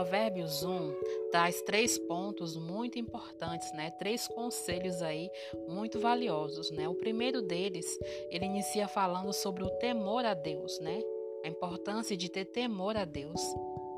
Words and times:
Provérbios 0.00 0.62
1 0.62 0.94
traz 1.30 1.60
três 1.60 1.98
pontos 1.98 2.56
muito 2.56 2.98
importantes, 2.98 3.70
né? 3.74 3.90
Três 3.98 4.26
conselhos 4.26 5.02
aí 5.02 5.30
muito 5.68 6.00
valiosos, 6.00 6.70
né? 6.70 6.88
O 6.88 6.94
primeiro 6.94 7.42
deles, 7.42 7.98
ele 8.30 8.46
inicia 8.46 8.88
falando 8.88 9.30
sobre 9.34 9.62
o 9.62 9.68
temor 9.68 10.24
a 10.24 10.32
Deus, 10.32 10.80
né? 10.80 11.02
A 11.44 11.48
importância 11.48 12.16
de 12.16 12.30
ter 12.30 12.46
temor 12.46 12.96
a 12.96 13.04
Deus, 13.04 13.42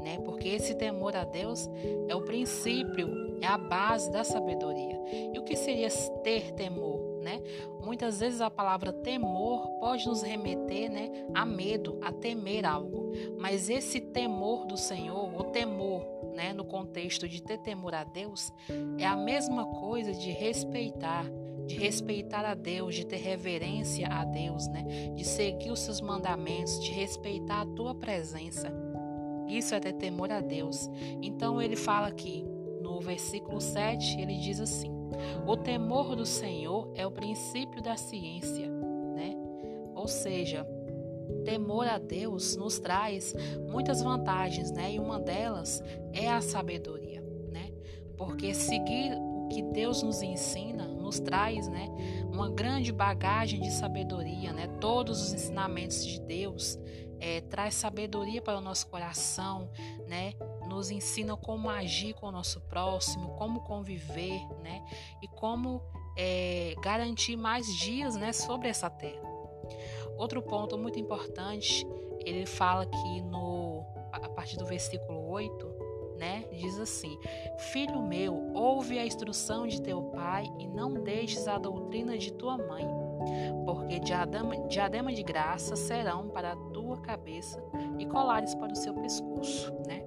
né? 0.01 0.19
Porque 0.25 0.49
esse 0.49 0.75
temor 0.75 1.15
a 1.15 1.23
Deus 1.23 1.69
é 2.09 2.17
o 2.17 2.25
princípio, 2.25 3.39
é 3.41 3.47
a 3.47 3.57
base 3.57 4.11
da 4.11 4.25
sabedoria. 4.25 5.01
E 5.33 5.39
o 5.39 5.45
que 5.45 5.55
seria 5.55 5.89
ter 6.25 6.51
temor? 6.55 7.12
Né? 7.23 7.41
Muitas 7.85 8.19
vezes 8.19 8.41
a 8.41 8.51
palavra 8.51 8.93
temor 8.93 9.69
pode 9.79 10.07
nos 10.07 10.23
remeter 10.23 10.91
né, 10.91 11.09
a 11.33 11.47
medo, 11.47 11.99
a 12.03 12.11
temer 12.11 12.67
algo. 12.67 13.13
Mas 13.39 13.71
esse 13.71 14.01
temor 14.01 14.67
do 14.67 14.77
Senhor, 14.77 15.33
o 15.35 15.45
temor 15.45 16.05
né, 16.35 16.53
no 16.53 16.65
contexto 16.65 17.29
de 17.29 17.41
ter 17.41 17.59
temor 17.59 17.95
a 17.95 18.05
Deus, 18.05 18.53
é 18.99 19.07
a 19.07 19.17
mesma 19.17 19.67
coisa 19.67 20.13
de 20.13 20.31
respeitar, 20.31 21.25
de 21.67 21.77
respeitar 21.77 22.45
a 22.45 22.55
Deus, 22.55 22.95
de 22.97 23.07
ter 23.07 23.19
reverência 23.19 24.09
a 24.09 24.25
Deus, 24.25 24.67
né, 24.67 24.83
de 25.15 25.25
seguir 25.25 25.71
os 25.71 25.81
seus 25.81 26.01
mandamentos, 26.01 26.81
de 26.81 26.91
respeitar 26.91 27.63
a 27.63 27.67
tua 27.67 27.95
presença. 27.95 28.73
Isso 29.47 29.75
é 29.75 29.81
ter 29.81 29.93
temor 29.93 30.33
a 30.33 30.41
Deus. 30.41 30.91
Então 31.21 31.61
ele 31.61 31.77
fala 31.77 32.09
aqui, 32.09 32.45
no 32.81 33.01
versículo 33.01 33.61
7, 33.61 34.21
ele 34.21 34.39
diz 34.39 34.61
assim: 34.61 34.91
o 35.47 35.57
temor 35.57 36.17
do 36.17 36.27
Senhor 36.27 36.91
é 36.95 37.07
o 37.07 37.11
princípio 37.11 37.83
da 37.83 37.97
ciência, 37.97 38.69
né? 39.15 39.37
Ou 39.95 40.09
seja, 40.09 40.67
temor 41.45 41.87
a 41.87 41.99
Deus 41.99 42.57
nos 42.57 42.79
traz 42.79 43.35
muitas 43.69 44.03
vantagens, 44.03 44.71
né? 44.71 44.93
E 44.95 44.99
uma 44.99 45.19
delas 45.19 45.83
é 46.13 46.29
a 46.29 46.41
sabedoria, 46.41 47.23
né? 47.51 47.71
Porque 48.17 48.55
seguir 48.55 49.15
o 49.15 49.49
que 49.49 49.63
Deus 49.63 50.03
nos 50.03 50.23
ensina 50.23 50.93
nos 51.13 51.21
traz, 51.21 51.69
né, 51.69 51.89
uma 52.33 52.49
grande 52.49 52.91
bagagem 52.91 53.61
de 53.61 53.71
sabedoria, 53.71 54.53
né? 54.53 54.67
Todos 54.81 55.21
os 55.21 55.35
ensinamentos 55.35 56.07
de 56.07 56.19
Deus 56.21 56.79
é, 57.23 57.41
traz 57.41 57.75
sabedoria 57.75 58.43
para 58.43 58.59
o 58.59 58.61
nosso 58.61 58.89
coração, 58.89 59.71
né? 60.09 60.35
nos 60.67 60.91
ensina 60.91 61.37
como 61.37 61.71
agir 61.71 62.15
com 62.15 62.27
o 62.27 62.33
nosso 62.33 62.61
próximo, 62.63 63.37
como 63.37 63.61
conviver, 63.61 64.41
né? 64.61 64.83
E 65.23 65.29
como 65.29 65.83
é, 66.17 66.75
garantir 66.83 67.37
mais 67.37 67.67
dias, 67.77 68.17
né, 68.17 68.33
sobre 68.33 68.69
essa 68.69 68.91
terra. 68.91 69.23
Outro 70.17 70.43
ponto 70.43 70.77
muito 70.77 70.99
importante, 70.99 71.87
ele 72.25 72.47
fala 72.47 72.83
aqui 72.83 73.21
no 73.23 73.85
a 74.11 74.29
partir 74.29 74.57
do 74.57 74.67
versículo 74.67 75.31
8, 75.31 75.67
né? 76.19 76.45
Diz 76.53 76.79
assim: 76.79 77.19
Filho 77.59 78.03
meu, 78.03 78.51
ouve 78.55 78.99
a 78.99 79.07
instrução 79.07 79.67
de 79.67 79.81
teu 79.81 80.03
pai 80.05 80.51
e 80.59 80.67
não 80.67 80.95
deixes 80.95 81.47
a 81.47 81.59
doutrina 81.59 82.19
de 82.19 82.33
tua 82.33 82.59
mãe 82.59 82.85
porque 83.65 84.01
diadema, 84.01 84.57
diadema 84.69 85.13
de 85.13 85.23
graça 85.23 85.77
serão 85.77 86.29
para 86.29 86.53
a 86.53 86.57
tua 86.57 86.99
cabeça 86.99 87.63
e 87.99 88.07
colares 88.07 88.55
para 88.55 88.73
o 88.73 88.77
seu 88.77 88.95
pescoço, 88.95 89.73
né? 89.87 90.03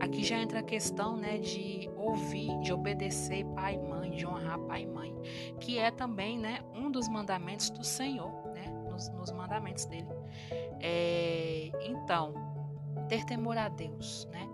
Aqui 0.00 0.24
já 0.24 0.38
entra 0.38 0.60
a 0.60 0.62
questão, 0.62 1.16
né, 1.16 1.38
de 1.38 1.88
ouvir, 1.96 2.58
de 2.60 2.72
obedecer 2.72 3.44
pai 3.54 3.74
e 3.74 3.78
mãe, 3.78 4.10
de 4.10 4.26
honrar 4.26 4.58
pai 4.60 4.82
e 4.82 4.86
mãe, 4.86 5.14
que 5.60 5.78
é 5.78 5.90
também, 5.90 6.38
né, 6.38 6.60
um 6.74 6.90
dos 6.90 7.08
mandamentos 7.08 7.70
do 7.70 7.84
Senhor, 7.84 8.30
né, 8.52 8.66
nos, 8.90 9.08
nos 9.10 9.32
mandamentos 9.32 9.86
dele. 9.86 10.08
É, 10.80 11.70
então, 11.86 12.34
ter 13.08 13.24
temor 13.24 13.56
a 13.56 13.68
Deus, 13.68 14.28
né? 14.30 14.48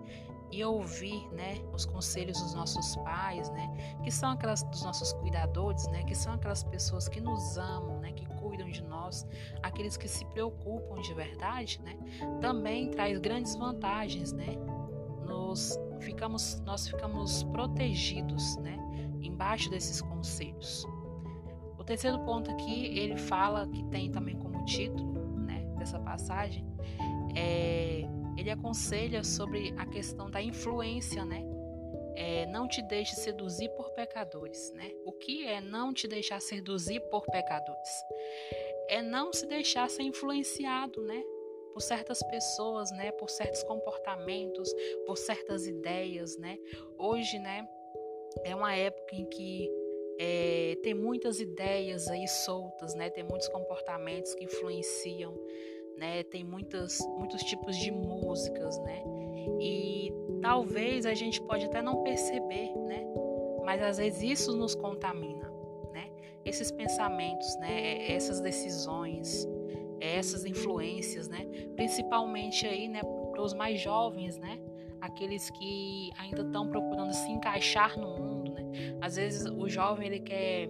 E 0.51 0.63
ouvir, 0.63 1.27
né, 1.31 1.55
os 1.73 1.85
conselhos 1.85 2.39
dos 2.41 2.53
nossos 2.53 2.95
pais, 2.97 3.49
né, 3.51 3.97
que 4.03 4.11
são 4.11 4.31
aquelas 4.31 4.63
dos 4.63 4.83
nossos 4.83 5.13
cuidadores, 5.13 5.87
né, 5.87 6.03
que 6.03 6.13
são 6.13 6.33
aquelas 6.33 6.63
pessoas 6.63 7.07
que 7.07 7.21
nos 7.21 7.57
amam, 7.57 7.99
né, 7.99 8.11
que 8.11 8.25
cuidam 8.35 8.69
de 8.69 8.83
nós, 8.83 9.25
aqueles 9.63 9.95
que 9.95 10.07
se 10.07 10.25
preocupam 10.25 11.01
de 11.01 11.13
verdade, 11.13 11.79
né, 11.83 11.97
também 12.41 12.91
traz 12.91 13.17
grandes 13.19 13.55
vantagens, 13.55 14.33
né, 14.33 14.57
nos 15.25 15.79
ficamos, 15.99 16.59
nós 16.65 16.87
ficamos 16.87 17.43
protegidos, 17.43 18.57
né, 18.57 18.77
embaixo 19.21 19.69
desses 19.69 20.01
conselhos. 20.01 20.85
O 21.77 21.83
terceiro 21.83 22.19
ponto 22.19 22.51
aqui 22.51 22.97
ele 22.97 23.17
fala 23.17 23.67
que 23.67 23.83
tem 23.85 24.11
também 24.11 24.35
como 24.37 24.65
título, 24.65 25.13
né, 25.39 25.65
dessa 25.77 25.99
passagem 25.99 26.65
é 27.35 28.07
ele 28.37 28.49
aconselha 28.49 29.23
sobre 29.23 29.73
a 29.77 29.85
questão 29.85 30.29
da 30.29 30.41
influência, 30.41 31.25
né? 31.25 31.43
É, 32.15 32.45
não 32.47 32.67
te 32.67 32.81
deixe 32.81 33.15
seduzir 33.15 33.69
por 33.69 33.91
pecadores, 33.91 34.71
né? 34.73 34.91
O 35.05 35.11
que 35.11 35.45
é 35.45 35.61
não 35.61 35.93
te 35.93 36.07
deixar 36.07 36.41
seduzir 36.41 36.99
por 37.09 37.25
pecadores? 37.25 37.89
É 38.89 39.01
não 39.01 39.31
se 39.31 39.47
deixar 39.47 39.89
ser 39.89 40.03
influenciado, 40.03 41.01
né? 41.01 41.23
Por 41.73 41.81
certas 41.81 42.19
pessoas, 42.23 42.91
né? 42.91 43.11
Por 43.13 43.29
certos 43.29 43.63
comportamentos, 43.63 44.73
por 45.05 45.17
certas 45.17 45.65
ideias, 45.65 46.37
né? 46.37 46.57
Hoje, 46.97 47.39
né? 47.39 47.65
É 48.43 48.55
uma 48.55 48.75
época 48.75 49.15
em 49.15 49.25
que 49.25 49.69
é, 50.19 50.77
tem 50.83 50.93
muitas 50.93 51.39
ideias 51.39 52.07
aí 52.07 52.27
soltas, 52.27 52.93
né? 52.93 53.09
Tem 53.09 53.23
muitos 53.23 53.47
comportamentos 53.47 54.35
que 54.35 54.43
influenciam 54.43 55.33
né? 56.01 56.23
Tem 56.23 56.43
muitas, 56.43 56.97
muitos 57.15 57.43
tipos 57.43 57.77
de 57.77 57.91
músicas, 57.91 58.79
né? 58.79 59.03
E 59.61 60.11
talvez 60.41 61.05
a 61.05 61.13
gente 61.13 61.39
pode 61.43 61.65
até 61.65 61.79
não 61.79 62.01
perceber, 62.01 62.73
né? 62.75 63.05
Mas 63.63 63.83
às 63.83 63.97
vezes 63.99 64.23
isso 64.23 64.57
nos 64.57 64.73
contamina, 64.73 65.47
né? 65.93 66.09
Esses 66.43 66.71
pensamentos, 66.71 67.55
né? 67.59 68.11
Essas 68.11 68.41
decisões, 68.41 69.47
essas 69.99 70.43
influências, 70.43 71.27
né? 71.29 71.45
Principalmente 71.75 72.65
aí, 72.65 72.87
né? 72.87 73.01
Para 73.31 73.43
os 73.43 73.53
mais 73.53 73.79
jovens, 73.79 74.39
né? 74.39 74.59
Aqueles 74.99 75.51
que 75.51 76.09
ainda 76.17 76.41
estão 76.41 76.67
procurando 76.67 77.13
se 77.13 77.29
encaixar 77.31 77.95
no 77.95 78.07
mundo, 78.17 78.53
né? 78.53 78.63
Às 78.99 79.17
vezes 79.17 79.45
o 79.45 79.69
jovem 79.69 80.07
ele 80.07 80.19
quer 80.19 80.67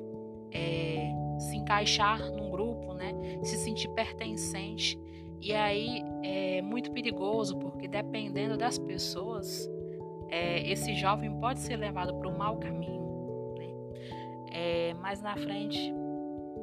é, 0.52 1.09
se 1.40 1.56
encaixar 1.56 2.19
num 2.34 2.52
grupo, 2.52 2.94
né? 2.94 3.13
Se 3.44 3.56
sentir 3.56 3.88
pertencente 3.92 5.00
e 5.41 5.53
aí 5.53 6.03
é 6.24 6.62
muito 6.62 6.91
perigoso, 6.91 7.57
porque 7.57 7.88
dependendo 7.88 8.56
das 8.56 8.78
pessoas, 8.78 9.68
é, 10.29 10.69
esse 10.72 10.94
jovem 10.94 11.31
pode 11.40 11.59
ser 11.59 11.78
levado 11.78 12.13
para 12.13 12.29
o 12.29 12.38
mau 12.38 12.57
caminho. 12.57 13.56
Né? 13.57 13.74
É, 14.51 14.94
mais 14.94 15.19
na 15.19 15.35
frente, 15.35 15.91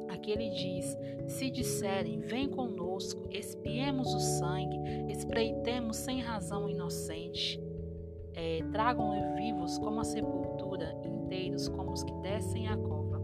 aqui 0.07 0.31
ele 0.31 0.49
diz: 0.51 0.97
Se 1.27 1.51
disserem, 1.51 2.21
vem 2.21 2.47
conosco, 2.47 3.27
espiemos 3.29 4.13
o 4.13 4.19
sangue, 4.19 4.79
espreitemos 5.09 5.97
sem 5.97 6.21
razão 6.21 6.69
inocente, 6.69 7.61
é, 8.33 8.63
tragam-no 8.71 9.35
vivos 9.35 9.77
como 9.77 9.99
a 9.99 10.05
sepultura, 10.05 10.95
inteiros 11.03 11.67
como 11.67 11.91
os 11.91 12.01
que 12.01 12.13
descem 12.21 12.69
a 12.69 12.77
cova. 12.77 13.21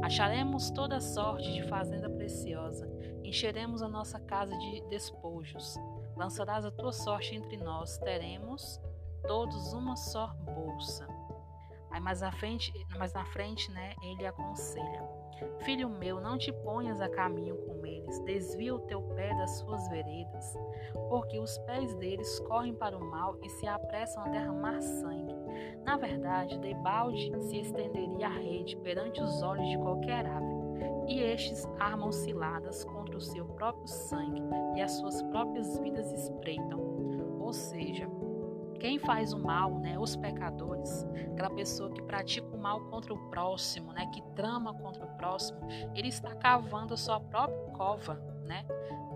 Acharemos 0.00 0.70
toda 0.70 1.00
sorte 1.00 1.52
de 1.52 1.64
fazenda 1.64 2.08
preciosa 2.08 2.95
Encheremos 3.26 3.82
a 3.82 3.88
nossa 3.88 4.20
casa 4.20 4.56
de 4.56 4.80
despojos. 4.82 5.76
Lançarás 6.16 6.64
a 6.64 6.70
tua 6.70 6.92
sorte 6.92 7.34
entre 7.34 7.56
nós. 7.56 7.98
Teremos 7.98 8.80
todos 9.26 9.72
uma 9.72 9.96
só 9.96 10.28
bolsa. 10.44 11.08
Aí 11.90 12.00
mais 12.00 12.20
na 12.20 12.30
frente, 12.30 12.72
mais 12.96 13.12
na 13.12 13.24
frente, 13.24 13.68
né, 13.72 13.96
ele 14.00 14.24
aconselha: 14.24 15.02
Filho 15.64 15.88
meu, 15.88 16.20
não 16.20 16.38
te 16.38 16.52
ponhas 16.52 17.00
a 17.00 17.08
caminho 17.08 17.56
com 17.56 17.84
eles, 17.84 18.20
desvia 18.20 18.72
o 18.72 18.86
teu 18.86 19.02
pé 19.16 19.34
das 19.34 19.58
suas 19.58 19.88
veredas, 19.88 20.56
porque 21.08 21.40
os 21.40 21.58
pés 21.58 21.96
deles 21.96 22.38
correm 22.40 22.76
para 22.76 22.96
o 22.96 23.04
mal 23.10 23.36
e 23.42 23.48
se 23.48 23.66
apressam 23.66 24.22
a 24.22 24.28
derramar 24.28 24.80
sangue. 24.80 25.34
Na 25.84 25.96
verdade, 25.96 26.60
debalde 26.60 27.32
se 27.42 27.58
estenderia 27.58 28.28
a 28.28 28.38
rede 28.38 28.76
perante 28.76 29.20
os 29.20 29.42
olhos 29.42 29.68
de 29.68 29.78
qualquer 29.78 30.24
ave 30.26 30.66
e 31.08 31.20
estes 31.20 31.66
armam 31.78 32.10
ciladas 32.10 32.84
o 33.16 33.20
seu 33.20 33.44
próprio 33.46 33.86
sangue 33.86 34.42
e 34.76 34.82
as 34.82 34.92
suas 34.92 35.22
próprias 35.22 35.78
vidas 35.78 36.12
espreitam. 36.12 36.78
Ou 37.40 37.52
seja, 37.52 38.08
quem 38.78 38.98
faz 38.98 39.32
o 39.32 39.38
mal, 39.38 39.78
né, 39.78 39.98
os 39.98 40.16
pecadores, 40.16 41.04
aquela 41.32 41.50
pessoa 41.50 41.90
que 41.90 42.02
pratica 42.02 42.46
o 42.54 42.58
mal 42.58 42.80
contra 42.86 43.12
o 43.12 43.18
próximo, 43.30 43.92
né, 43.92 44.06
que 44.12 44.22
trama 44.34 44.74
contra 44.74 45.04
o 45.04 45.16
próximo, 45.16 45.58
ele 45.94 46.08
está 46.08 46.34
cavando 46.34 46.94
a 46.94 46.96
sua 46.96 47.20
própria 47.20 47.72
cova, 47.72 48.14
né? 48.44 48.64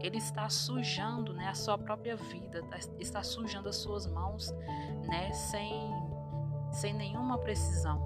Ele 0.00 0.16
está 0.16 0.48
sujando, 0.48 1.32
né, 1.34 1.48
a 1.48 1.54
sua 1.54 1.76
própria 1.76 2.16
vida, 2.16 2.62
tá, 2.64 2.78
está 2.98 3.22
sujando 3.22 3.68
as 3.68 3.76
suas 3.76 4.06
mãos, 4.06 4.50
né, 5.08 5.30
sem 5.32 5.90
sem 6.72 6.94
nenhuma 6.94 7.36
precisão, 7.38 7.98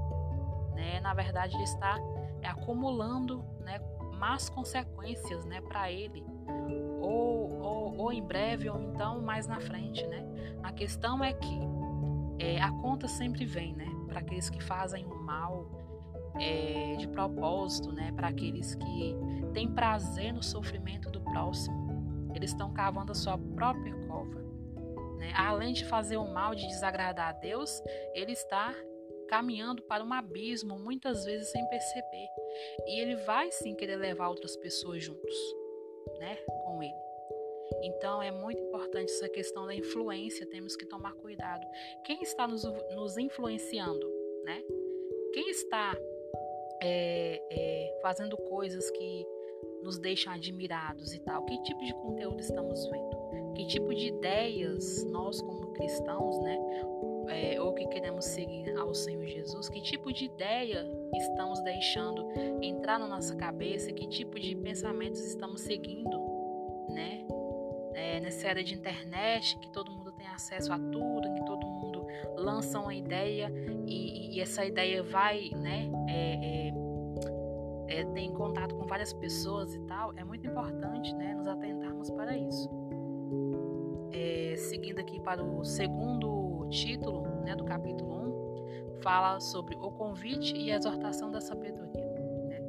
né? 0.74 0.98
Na 1.00 1.12
verdade, 1.12 1.54
ele 1.54 1.64
está 1.64 1.98
acumulando 2.42 3.44
né, 3.60 3.78
más 4.24 4.48
consequências 4.48 5.44
né, 5.44 5.60
para 5.60 5.92
ele, 5.92 6.24
ou, 6.98 7.60
ou, 7.60 7.98
ou 7.98 8.12
em 8.12 8.22
breve, 8.26 8.70
ou 8.70 8.80
então 8.80 9.20
mais 9.20 9.46
na 9.46 9.60
frente. 9.60 10.06
Né? 10.06 10.24
A 10.62 10.72
questão 10.72 11.22
é 11.22 11.34
que 11.34 11.60
é, 12.38 12.58
a 12.58 12.70
conta 12.70 13.06
sempre 13.06 13.44
vem, 13.44 13.74
né? 13.74 13.86
Para 14.08 14.20
aqueles 14.20 14.48
que 14.48 14.62
fazem 14.64 15.04
o 15.04 15.14
mal 15.14 15.68
é, 16.40 16.96
de 16.96 17.06
propósito, 17.08 17.92
né? 17.92 18.12
Para 18.12 18.28
aqueles 18.28 18.74
que 18.74 19.14
têm 19.52 19.70
prazer 19.70 20.32
no 20.32 20.42
sofrimento 20.42 21.10
do 21.10 21.20
próximo, 21.20 22.32
eles 22.34 22.50
estão 22.50 22.72
cavando 22.72 23.12
a 23.12 23.14
sua 23.14 23.36
própria 23.36 23.94
cova. 24.06 24.42
Né? 25.18 25.34
Além 25.36 25.74
de 25.74 25.84
fazer 25.84 26.16
o 26.16 26.32
mal, 26.32 26.54
de 26.54 26.66
desagradar 26.66 27.28
a 27.28 27.32
Deus, 27.32 27.82
ele 28.14 28.32
está 28.32 28.74
caminhando 29.28 29.82
para 29.82 30.04
um 30.04 30.12
abismo, 30.12 30.78
muitas 30.78 31.24
vezes 31.24 31.48
sem 31.48 31.66
perceber. 31.68 32.28
E 32.86 33.00
ele 33.00 33.16
vai 33.24 33.50
sim 33.50 33.74
querer 33.74 33.96
levar 33.96 34.28
outras 34.28 34.56
pessoas 34.56 35.02
juntos, 35.02 35.34
né, 36.18 36.36
com 36.64 36.82
ele. 36.82 37.04
Então 37.82 38.22
é 38.22 38.30
muito 38.30 38.62
importante 38.62 39.10
essa 39.10 39.28
questão 39.28 39.66
da 39.66 39.74
influência, 39.74 40.46
temos 40.46 40.76
que 40.76 40.86
tomar 40.86 41.14
cuidado. 41.14 41.66
Quem 42.04 42.22
está 42.22 42.46
nos, 42.46 42.64
nos 42.94 43.16
influenciando, 43.16 44.06
né? 44.44 44.62
Quem 45.32 45.50
está 45.50 45.96
é, 46.82 47.42
é, 47.50 47.98
fazendo 48.00 48.36
coisas 48.36 48.90
que 48.90 49.26
nos 49.82 49.98
deixam 49.98 50.32
admirados 50.32 51.12
e 51.12 51.20
tal? 51.20 51.44
Que 51.44 51.60
tipo 51.62 51.84
de 51.84 51.92
conteúdo 51.94 52.40
estamos 52.40 52.86
vendo? 52.86 53.54
Que 53.54 53.66
tipo 53.66 53.94
de 53.94 54.08
ideias 54.08 55.04
nós, 55.04 55.40
como 55.40 55.72
cristãos, 55.72 56.38
né? 56.42 56.58
É, 57.28 57.60
ou 57.60 57.72
que 57.72 57.86
queremos 57.86 58.24
seguir 58.26 58.76
ao 58.76 58.94
Senhor 58.94 59.24
Jesus, 59.26 59.68
que 59.68 59.80
tipo 59.80 60.12
de 60.12 60.26
ideia 60.26 60.86
estamos 61.14 61.60
deixando 61.62 62.28
entrar 62.62 62.98
na 62.98 63.06
nossa 63.06 63.34
cabeça, 63.34 63.92
que 63.92 64.06
tipo 64.06 64.38
de 64.38 64.54
pensamentos 64.56 65.20
estamos 65.20 65.62
seguindo, 65.62 66.20
né? 66.90 67.24
É, 67.94 68.20
nessa 68.20 68.48
era 68.48 68.62
de 68.62 68.74
internet, 68.74 69.58
que 69.58 69.70
todo 69.70 69.90
mundo 69.90 70.12
tem 70.12 70.26
acesso 70.26 70.72
a 70.72 70.78
tudo, 70.78 71.32
que 71.32 71.44
todo 71.44 71.66
mundo 71.66 72.04
lança 72.36 72.78
uma 72.78 72.94
ideia 72.94 73.52
e, 73.86 74.36
e 74.36 74.40
essa 74.40 74.64
ideia 74.64 75.02
vai, 75.02 75.50
né? 75.50 75.90
É, 76.08 76.68
é, 76.68 78.00
é, 78.00 78.04
tem 78.06 78.32
contato 78.32 78.74
com 78.74 78.86
várias 78.86 79.12
pessoas 79.12 79.74
e 79.74 79.80
tal, 79.80 80.12
é 80.16 80.24
muito 80.24 80.46
importante 80.46 81.14
né, 81.14 81.34
nos 81.34 81.46
atentarmos 81.46 82.10
para 82.10 82.36
isso. 82.36 82.68
É, 84.12 84.54
seguindo 84.56 84.98
aqui 85.00 85.20
para 85.20 85.42
o 85.42 85.64
segundo 85.64 86.43
título 86.74 87.22
né, 87.44 87.54
do 87.54 87.64
capítulo 87.64 88.96
1, 88.98 89.02
fala 89.02 89.38
sobre 89.40 89.76
o 89.76 89.90
convite 89.92 90.56
e 90.56 90.72
a 90.72 90.76
exortação 90.76 91.30
da 91.30 91.40
sabedoria. 91.40 92.04
Né? 92.48 92.60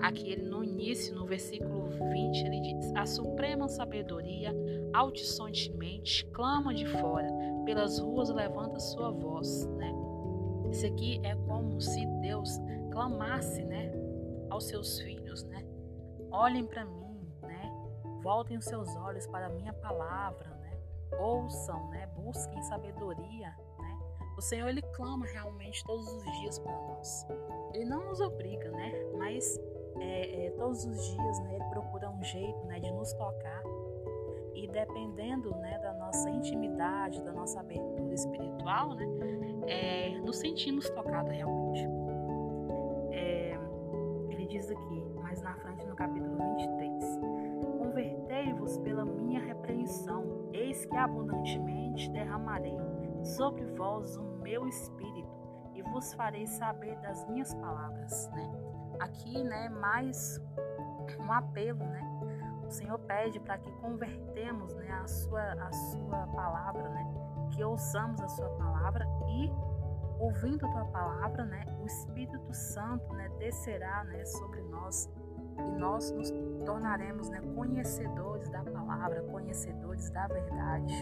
Aqui 0.00 0.30
ele 0.30 0.48
no 0.48 0.62
início, 0.62 1.14
no 1.14 1.26
versículo 1.26 1.88
20, 1.88 2.46
ele 2.46 2.60
diz: 2.60 2.92
A 2.94 3.06
suprema 3.06 3.68
sabedoria 3.68 4.54
altissontemente 4.92 6.24
clama 6.26 6.72
de 6.72 6.86
fora, 6.86 7.28
pelas 7.64 7.98
ruas 7.98 8.30
levanta 8.30 8.78
sua 8.78 9.10
voz. 9.10 9.66
Né? 9.66 9.92
Isso 10.70 10.86
aqui 10.86 11.20
é 11.24 11.34
como 11.34 11.80
se 11.80 12.06
Deus 12.22 12.60
clamasse, 12.92 13.64
né? 13.64 13.92
aos 14.50 14.64
seus 14.64 14.98
filhos, 14.98 15.44
né? 15.44 15.64
Olhem 16.30 16.66
para 16.66 16.84
mim, 16.84 17.32
né? 17.42 17.72
Voltem 18.22 18.58
os 18.58 18.64
seus 18.64 18.94
olhos 18.96 19.26
para 19.28 19.46
a 19.46 19.48
minha 19.48 19.72
palavra? 19.72 20.49
Ouçam, 21.42 21.88
né? 21.88 22.06
Busquem 22.16 22.62
sabedoria, 22.62 23.54
né? 23.78 23.98
O 24.36 24.40
Senhor 24.40 24.68
ele 24.68 24.82
clama 24.82 25.26
realmente 25.26 25.84
todos 25.84 26.06
os 26.12 26.22
dias 26.40 26.58
para 26.58 26.72
nós. 26.72 27.26
Ele 27.74 27.84
não 27.84 28.04
nos 28.06 28.20
obriga, 28.20 28.70
né? 28.70 28.92
Mas 29.16 29.58
é, 29.98 30.46
é, 30.46 30.50
todos 30.52 30.84
os 30.84 31.04
dias, 31.14 31.40
né? 31.40 31.56
Ele 31.56 31.64
procura 31.70 32.10
um 32.10 32.22
jeito, 32.22 32.64
né? 32.66 32.80
De 32.80 32.90
nos 32.92 33.12
tocar 33.12 33.62
e 34.54 34.66
dependendo, 34.68 35.54
né? 35.56 35.78
Da 35.78 35.92
nossa 35.94 36.30
intimidade, 36.30 37.22
da 37.22 37.32
nossa 37.32 37.60
abertura 37.60 38.14
espiritual, 38.14 38.94
né? 38.94 39.06
É, 39.66 40.18
nos 40.20 40.38
sentimos 40.38 40.88
tocados 40.90 41.32
realmente 41.32 41.88
diz 44.50 44.68
aqui, 44.68 45.04
mais 45.14 45.40
na 45.42 45.54
frente 45.54 45.86
no 45.86 45.94
capítulo 45.94 46.36
23: 46.56 47.20
Convertei-vos 47.90 48.78
pela 48.78 49.04
minha 49.04 49.40
repreensão, 49.40 50.48
eis 50.52 50.86
que 50.86 50.96
abundantemente 50.96 52.08
derramarei 52.12 52.78
sobre 53.20 53.64
vós 53.74 54.16
o 54.16 54.22
meu 54.38 54.68
espírito 54.68 55.28
e 55.74 55.82
vos 55.82 56.14
farei 56.14 56.46
saber 56.46 56.96
das 57.00 57.28
minhas 57.28 57.52
palavras, 57.52 58.30
né? 58.30 58.48
Aqui, 59.00 59.42
né, 59.42 59.68
mais 59.70 60.40
um 61.18 61.32
apelo, 61.32 61.80
né? 61.80 62.00
O 62.64 62.70
Senhor 62.70 62.96
pede 63.00 63.40
para 63.40 63.58
que 63.58 63.72
convertemos, 63.80 64.72
né, 64.76 64.88
a 64.92 65.08
sua 65.08 65.42
a 65.54 65.72
sua 65.72 66.28
palavra, 66.28 66.88
né? 66.90 67.12
Que 67.50 67.64
ouçamos 67.64 68.20
a 68.20 68.28
sua 68.28 68.50
palavra 68.50 69.04
e 69.28 69.50
ouvindo 70.20 70.64
a 70.64 70.70
tua 70.70 70.84
palavra, 70.84 71.44
né, 71.44 71.64
o 71.82 71.86
Espírito 71.86 72.54
Santo, 72.54 73.12
né, 73.14 73.28
descerá, 73.40 74.04
né, 74.04 74.24
sobre 74.26 74.60
nós 74.62 75.10
e 75.58 75.78
nós 75.78 76.10
nos 76.12 76.30
tornaremos, 76.64 77.28
né, 77.30 77.40
conhecedores 77.54 78.48
da 78.50 78.62
palavra, 78.62 79.22
conhecedores 79.22 80.10
da 80.10 80.26
verdade. 80.26 80.94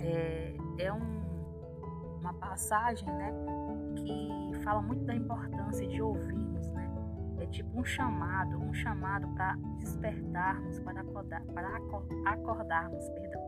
É, 0.00 0.56
é 0.78 0.92
um, 0.92 1.22
uma 2.20 2.34
passagem, 2.34 3.06
né, 3.06 3.32
que 3.96 4.62
fala 4.62 4.80
muito 4.82 5.04
da 5.04 5.14
importância 5.14 5.86
de 5.86 6.00
ouvirmos, 6.00 6.70
né. 6.72 6.90
É 7.38 7.46
tipo 7.46 7.78
um 7.78 7.84
chamado, 7.84 8.56
um 8.58 8.72
chamado 8.72 9.26
para 9.34 9.56
despertarmos, 9.78 10.78
para 10.80 11.00
acordar, 11.00 11.42
para 11.46 11.68
acordarmos, 12.26 13.08
perdão. 13.10 13.42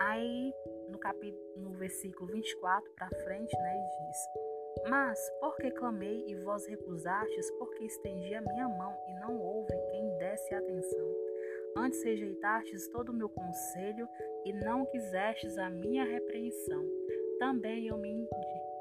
Aí 0.00 0.52
no 0.90 0.98
capítulo, 0.98 1.42
no 1.56 1.70
versículo 1.72 2.30
24 2.32 2.90
para 2.92 3.08
frente, 3.24 3.56
né, 3.56 3.88
diz: 4.06 4.47
Mas 4.86 5.18
porque 5.40 5.70
clamei 5.70 6.24
e 6.26 6.34
vós 6.36 6.66
recusastes, 6.66 7.50
porque 7.52 7.84
estendi 7.84 8.34
a 8.34 8.42
minha 8.42 8.68
mão 8.68 8.94
e 9.08 9.20
não 9.20 9.40
houve 9.40 9.72
quem 9.90 10.18
desse 10.18 10.54
atenção. 10.54 11.08
Antes 11.76 12.02
rejeitastes 12.02 12.88
todo 12.88 13.10
o 13.10 13.14
meu 13.14 13.28
conselho 13.28 14.08
e 14.44 14.52
não 14.52 14.84
quisestes 14.86 15.56
a 15.58 15.70
minha 15.70 16.04
repreensão. 16.04 16.84
Também 17.38 17.86
eu 17.86 17.98
me 17.98 18.28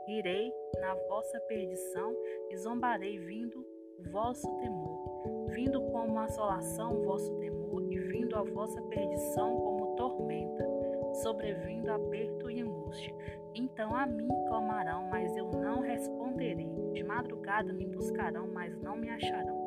irei 0.07 0.51
na 0.79 0.93
vossa 1.07 1.39
perdição 1.41 2.15
e 2.49 2.57
zombarei 2.57 3.19
vindo 3.19 3.65
vosso 4.11 4.47
temor, 4.59 5.47
vindo 5.49 5.81
como 5.91 6.19
assolação 6.19 7.03
vosso 7.03 7.33
temor 7.39 7.83
e 7.91 7.99
vindo 7.99 8.35
a 8.35 8.43
vossa 8.43 8.81
perdição 8.83 9.55
como 9.57 9.95
tormenta 9.95 10.77
sobrevindo 11.21 11.91
aperto 11.91 12.49
e 12.49 12.61
angústia. 12.61 13.13
Então 13.57 13.95
a 13.95 14.05
mim 14.05 14.27
clamarão, 14.47 15.09
mas 15.09 15.35
eu 15.35 15.49
não 15.49 15.81
responderei. 15.81 16.69
De 16.93 17.03
madrugada 17.03 17.73
me 17.73 17.87
buscarão, 17.87 18.47
mas 18.53 18.79
não 18.81 18.95
me 18.95 19.09
acharão. 19.09 19.57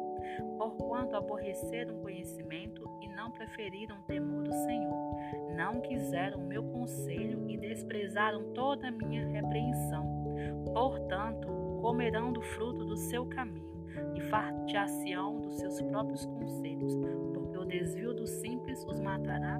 Porquanto 0.57 1.17
aborreceram 1.17 2.01
conhecimento 2.01 2.89
e 3.03 3.09
não 3.09 3.33
preferiram 3.33 3.97
o 3.99 4.03
temor 4.03 4.45
do 4.45 4.53
Senhor. 4.53 5.17
Não 5.57 5.81
quiseram 5.81 6.39
o 6.39 6.47
meu 6.47 6.63
conselho 6.63 7.51
e 7.51 7.57
desprezaram 7.57 8.53
toda 8.53 8.87
a 8.87 8.93
minha 8.93 9.27
repreensão. 9.27 10.07
Portanto, 10.73 11.49
comerão 11.81 12.33
do 12.33 12.43
fruto 12.43 12.85
do 12.85 12.97
seu 12.97 13.27
caminho 13.27 13.71
e 14.15 14.21
fartear-se-ão 14.21 15.41
dos 15.41 15.59
seus 15.59 15.83
próprios 15.83 16.25
conselhos, 16.27 16.95
porque 17.35 17.59
o 17.59 17.65
desvio 17.65 18.15
dos 18.15 18.31
simples 18.31 18.85
os 18.85 19.01
matará 19.01 19.59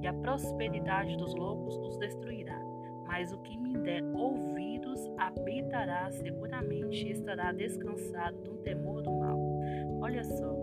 e 0.00 0.06
a 0.06 0.12
prosperidade 0.12 1.16
dos 1.16 1.34
loucos 1.34 1.76
os 1.78 1.96
destruirá. 1.96 2.71
Mas 3.12 3.30
o 3.30 3.36
que 3.40 3.58
me 3.58 3.76
der 3.76 4.02
ouvidos 4.14 5.06
habitará 5.18 6.10
seguramente 6.12 7.06
e 7.06 7.10
estará 7.10 7.52
descansado 7.52 8.38
do 8.38 8.56
temor 8.62 9.02
do 9.02 9.12
mal. 9.12 9.38
Olha 10.00 10.24
só, 10.24 10.56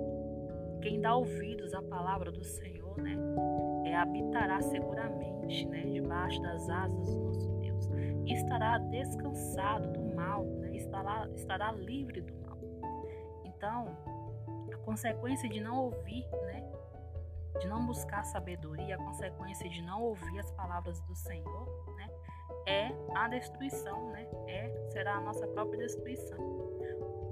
quem 0.82 1.00
dá 1.00 1.15
ouvidos 1.15 1.75
à 1.75 1.82
palavra 1.84 2.32
do 2.32 2.44
Senhor, 2.44 2.98
né, 2.98 3.15
é, 3.86 3.96
habitará 3.96 4.60
seguramente, 4.63 5.68
né, 5.68 5.84
debaixo 5.94 6.41
das 6.41 6.68
asas 6.68 7.13
do 7.13 7.20
nosso 7.20 7.51
Deus, 7.60 7.88
e 8.25 8.34
estará 8.34 8.79
descansado 8.79 9.94
do 9.94 10.15
mal, 10.15 10.44
né, 10.44 10.75
estará, 10.75 11.29
estará 11.36 11.72
livre 11.72 12.20
do 12.20 12.34
mal. 12.41 12.58
Então, 13.46 13.96
a 14.74 14.77
consequência 14.77 15.48
de 15.48 15.62
não 15.62 15.84
ouvir, 15.84 16.27
né, 16.48 16.68
de 17.60 17.68
não 17.68 17.86
buscar 17.86 18.24
sabedoria, 18.24 18.96
a 18.96 18.98
consequência 18.98 19.70
de 19.70 19.84
não 19.84 20.01
ouvir 20.01 20.39
as 20.39 20.51
palavras 20.53 21.00
do 21.01 21.13
Senhor, 21.13 21.94
né, 21.96 22.10
é 22.70 22.92
a 23.16 23.28
destruição, 23.28 24.12
né? 24.12 24.28
É 24.48 24.70
será 24.90 25.16
a 25.16 25.22
nossa 25.22 25.48
própria 25.48 25.80
destruição. 25.80 26.38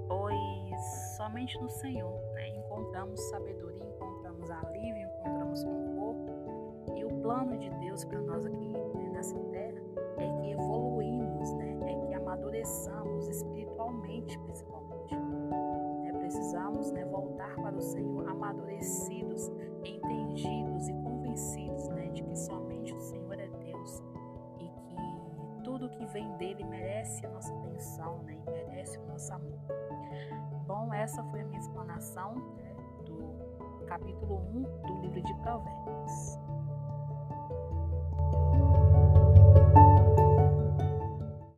Pois 0.08 0.80
somente 1.16 1.60
no 1.60 1.68
Senhor, 1.68 2.20
né, 2.32 2.48
encontramos 2.48 3.20
sabedoria, 3.28 3.84
encontramos 3.84 4.50
alívio, 4.50 5.08
encontramos 5.08 5.62
conforto. 5.62 6.32
E 6.96 7.04
o 7.04 7.10
plano 7.20 7.56
de 7.58 7.68
Deus 7.70 8.04
para 8.04 8.20
nós 8.20 8.44
aqui 8.46 8.72
né, 8.94 9.10
nessa 9.12 9.38
terra 9.50 9.80
é 10.16 10.40
que 10.40 10.50
evoluímos, 10.52 11.52
né? 11.54 11.78
É 11.86 12.06
que 12.06 12.14
amadureçamos 12.14 13.28
espiritualmente, 13.28 14.38
principalmente. 14.40 15.14
Né, 15.14 16.12
precisamos 16.18 16.90
né, 16.92 17.04
voltar 17.04 17.54
para 17.56 17.76
o 17.76 17.82
Senhor 17.82 18.28
amadurecidos 18.28 19.17
vem 26.12 26.30
dele 26.36 26.64
merece 26.64 27.24
a 27.26 27.30
nossa 27.30 27.52
atenção 27.54 28.22
né, 28.24 28.34
e 28.34 28.50
merece 28.50 28.98
o 28.98 29.06
nosso 29.06 29.32
amor. 29.32 29.58
Bom, 30.66 30.92
essa 30.92 31.22
foi 31.24 31.40
a 31.40 31.44
minha 31.44 31.60
explanação 31.60 32.34
né, 32.56 32.74
do 33.04 33.86
capítulo 33.86 34.36
1 34.54 34.62
do 34.86 35.00
livro 35.00 35.22
de 35.22 35.34
Provérbios. 35.34 36.47